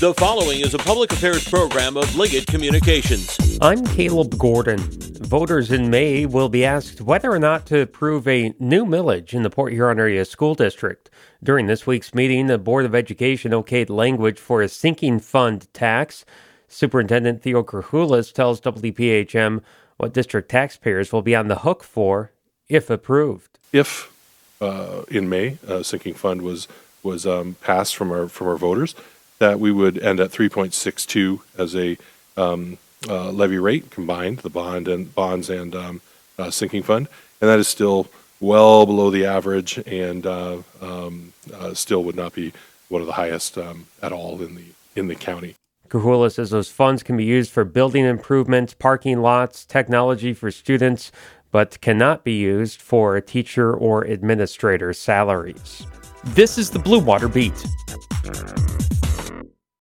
The 0.00 0.14
following 0.14 0.60
is 0.60 0.72
a 0.72 0.78
public 0.78 1.12
affairs 1.12 1.46
program 1.46 1.98
of 1.98 2.16
Liggett 2.16 2.46
Communications. 2.46 3.36
I'm 3.60 3.84
Caleb 3.88 4.38
Gordon. 4.38 4.78
Voters 4.78 5.70
in 5.70 5.90
May 5.90 6.24
will 6.24 6.48
be 6.48 6.64
asked 6.64 7.02
whether 7.02 7.30
or 7.30 7.38
not 7.38 7.66
to 7.66 7.80
approve 7.80 8.26
a 8.26 8.54
new 8.58 8.86
millage 8.86 9.34
in 9.34 9.42
the 9.42 9.50
Port 9.50 9.74
Huron 9.74 9.98
Area 9.98 10.24
School 10.24 10.54
District. 10.54 11.10
During 11.44 11.66
this 11.66 11.86
week's 11.86 12.14
meeting, 12.14 12.46
the 12.46 12.56
Board 12.56 12.86
of 12.86 12.94
Education 12.94 13.52
okayed 13.52 13.90
language 13.90 14.38
for 14.38 14.62
a 14.62 14.70
sinking 14.70 15.18
fund 15.18 15.68
tax. 15.74 16.24
Superintendent 16.66 17.42
Theo 17.42 17.62
Kerhoulas 17.62 18.32
tells 18.32 18.58
WPHM 18.62 19.60
what 19.98 20.14
district 20.14 20.50
taxpayers 20.50 21.12
will 21.12 21.20
be 21.20 21.36
on 21.36 21.48
the 21.48 21.58
hook 21.58 21.84
for 21.84 22.32
if 22.70 22.88
approved. 22.88 23.58
If 23.70 24.10
uh, 24.62 25.02
in 25.08 25.28
May 25.28 25.58
a 25.68 25.84
sinking 25.84 26.14
fund 26.14 26.40
was 26.40 26.68
was 27.02 27.26
um, 27.26 27.56
passed 27.60 27.94
from 27.94 28.10
our 28.10 28.28
from 28.28 28.46
our 28.46 28.56
voters, 28.56 28.94
that 29.40 29.58
we 29.58 29.72
would 29.72 29.98
end 29.98 30.20
at 30.20 30.30
3.62 30.30 31.40
as 31.58 31.74
a 31.74 31.98
um, 32.36 32.78
uh, 33.08 33.30
levy 33.30 33.58
rate 33.58 33.90
combined, 33.90 34.38
the 34.38 34.50
bond 34.50 34.86
and 34.86 35.12
bonds 35.14 35.50
and 35.50 35.74
um, 35.74 36.00
uh, 36.38 36.50
sinking 36.50 36.82
fund, 36.82 37.08
and 37.40 37.50
that 37.50 37.58
is 37.58 37.66
still 37.66 38.06
well 38.38 38.86
below 38.86 39.10
the 39.10 39.24
average, 39.24 39.78
and 39.86 40.26
uh, 40.26 40.58
um, 40.80 41.32
uh, 41.52 41.74
still 41.74 42.04
would 42.04 42.16
not 42.16 42.34
be 42.34 42.52
one 42.88 43.00
of 43.00 43.06
the 43.06 43.14
highest 43.14 43.56
um, 43.58 43.86
at 44.02 44.12
all 44.12 44.40
in 44.42 44.54
the 44.54 44.64
in 44.94 45.08
the 45.08 45.14
county. 45.14 45.54
Kerhoulas 45.88 46.34
says 46.34 46.50
those 46.50 46.70
funds 46.70 47.02
can 47.02 47.16
be 47.16 47.24
used 47.24 47.50
for 47.50 47.64
building 47.64 48.04
improvements, 48.04 48.74
parking 48.74 49.22
lots, 49.22 49.64
technology 49.64 50.32
for 50.32 50.50
students, 50.50 51.10
but 51.50 51.80
cannot 51.80 52.22
be 52.22 52.34
used 52.34 52.80
for 52.80 53.20
teacher 53.20 53.74
or 53.74 54.02
administrator 54.04 54.92
salaries. 54.92 55.86
This 56.24 56.58
is 56.58 56.70
the 56.70 56.78
Blue 56.78 57.00
Water 57.00 57.28
Beat. 57.28 57.54